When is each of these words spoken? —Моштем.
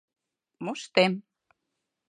—Моштем. 0.63 1.13